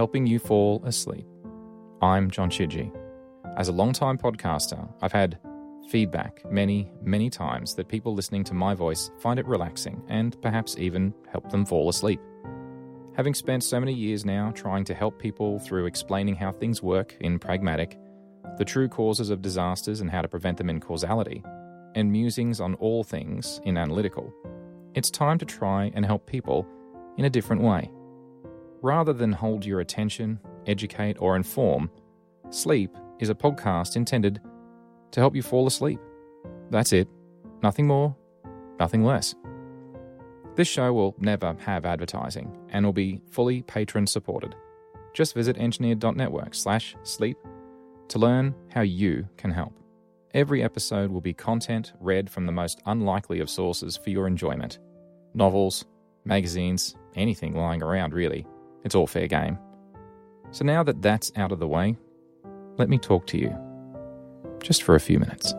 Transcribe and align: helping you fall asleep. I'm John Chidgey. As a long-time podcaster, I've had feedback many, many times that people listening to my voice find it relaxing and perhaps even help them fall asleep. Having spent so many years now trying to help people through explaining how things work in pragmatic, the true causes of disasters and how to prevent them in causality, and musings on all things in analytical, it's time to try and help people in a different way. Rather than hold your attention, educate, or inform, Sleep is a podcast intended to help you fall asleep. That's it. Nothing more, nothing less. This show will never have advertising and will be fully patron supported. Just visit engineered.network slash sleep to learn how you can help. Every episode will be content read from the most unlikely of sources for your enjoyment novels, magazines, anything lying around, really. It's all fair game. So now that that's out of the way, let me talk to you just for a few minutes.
helping 0.00 0.26
you 0.26 0.38
fall 0.38 0.82
asleep. 0.86 1.26
I'm 2.00 2.30
John 2.30 2.48
Chidgey. 2.48 2.90
As 3.58 3.68
a 3.68 3.72
long-time 3.72 4.16
podcaster, 4.16 4.90
I've 5.02 5.12
had 5.12 5.38
feedback 5.90 6.42
many, 6.50 6.90
many 7.02 7.28
times 7.28 7.74
that 7.74 7.86
people 7.86 8.14
listening 8.14 8.42
to 8.44 8.54
my 8.54 8.72
voice 8.72 9.10
find 9.18 9.38
it 9.38 9.44
relaxing 9.44 10.02
and 10.08 10.40
perhaps 10.40 10.78
even 10.78 11.12
help 11.30 11.50
them 11.50 11.66
fall 11.66 11.90
asleep. 11.90 12.18
Having 13.14 13.34
spent 13.34 13.62
so 13.62 13.78
many 13.78 13.92
years 13.92 14.24
now 14.24 14.50
trying 14.52 14.84
to 14.84 14.94
help 14.94 15.18
people 15.18 15.58
through 15.58 15.84
explaining 15.84 16.34
how 16.34 16.50
things 16.50 16.82
work 16.82 17.14
in 17.20 17.38
pragmatic, 17.38 17.98
the 18.56 18.64
true 18.64 18.88
causes 18.88 19.28
of 19.28 19.42
disasters 19.42 20.00
and 20.00 20.10
how 20.10 20.22
to 20.22 20.28
prevent 20.28 20.56
them 20.56 20.70
in 20.70 20.80
causality, 20.80 21.44
and 21.94 22.10
musings 22.10 22.58
on 22.58 22.72
all 22.76 23.04
things 23.04 23.60
in 23.66 23.76
analytical, 23.76 24.32
it's 24.94 25.10
time 25.10 25.36
to 25.36 25.44
try 25.44 25.92
and 25.94 26.06
help 26.06 26.26
people 26.26 26.66
in 27.18 27.26
a 27.26 27.30
different 27.30 27.60
way. 27.60 27.90
Rather 28.82 29.12
than 29.12 29.32
hold 29.32 29.64
your 29.64 29.80
attention, 29.80 30.40
educate, 30.66 31.16
or 31.20 31.36
inform, 31.36 31.90
Sleep 32.50 32.90
is 33.20 33.30
a 33.30 33.34
podcast 33.34 33.94
intended 33.94 34.40
to 35.12 35.20
help 35.20 35.36
you 35.36 35.42
fall 35.42 35.68
asleep. 35.68 36.00
That's 36.70 36.92
it. 36.92 37.08
Nothing 37.62 37.86
more, 37.86 38.16
nothing 38.80 39.04
less. 39.04 39.36
This 40.56 40.66
show 40.66 40.92
will 40.92 41.14
never 41.20 41.54
have 41.60 41.84
advertising 41.84 42.58
and 42.70 42.84
will 42.84 42.92
be 42.92 43.20
fully 43.30 43.62
patron 43.62 44.06
supported. 44.06 44.56
Just 45.14 45.34
visit 45.34 45.58
engineered.network 45.58 46.54
slash 46.54 46.96
sleep 47.04 47.38
to 48.08 48.18
learn 48.18 48.52
how 48.70 48.80
you 48.80 49.28
can 49.36 49.52
help. 49.52 49.72
Every 50.34 50.62
episode 50.64 51.12
will 51.12 51.20
be 51.20 51.32
content 51.32 51.92
read 52.00 52.28
from 52.28 52.46
the 52.46 52.52
most 52.52 52.80
unlikely 52.86 53.38
of 53.38 53.48
sources 53.48 53.96
for 53.96 54.10
your 54.10 54.26
enjoyment 54.26 54.80
novels, 55.34 55.84
magazines, 56.24 56.96
anything 57.14 57.54
lying 57.54 57.84
around, 57.84 58.12
really. 58.12 58.44
It's 58.84 58.94
all 58.94 59.06
fair 59.06 59.26
game. 59.26 59.58
So 60.50 60.64
now 60.64 60.82
that 60.82 61.02
that's 61.02 61.32
out 61.36 61.52
of 61.52 61.58
the 61.58 61.68
way, 61.68 61.96
let 62.76 62.88
me 62.88 62.98
talk 62.98 63.26
to 63.28 63.38
you 63.38 63.56
just 64.62 64.82
for 64.82 64.94
a 64.94 65.00
few 65.00 65.18
minutes. 65.18 65.54